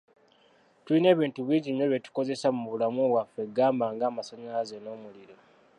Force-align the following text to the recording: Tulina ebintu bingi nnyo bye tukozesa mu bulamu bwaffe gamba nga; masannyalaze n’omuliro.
Tulina 0.83 1.07
ebintu 1.15 1.39
bingi 1.47 1.69
nnyo 1.71 1.85
bye 1.87 2.03
tukozesa 2.05 2.47
mu 2.57 2.63
bulamu 2.71 3.01
bwaffe 3.11 3.41
gamba 3.55 3.85
nga; 3.93 4.07
masannyalaze 4.17 4.75
n’omuliro. 4.81 5.35